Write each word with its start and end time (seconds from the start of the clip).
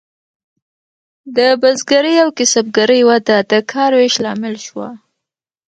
د 1.35 1.37
بزګرۍ 1.61 2.15
او 2.23 2.29
کسبګرۍ 2.37 3.01
وده 3.09 3.37
د 3.51 3.53
کار 3.71 3.91
ویش 3.97 4.15
لامل 4.23 4.55
شوه. 4.65 4.89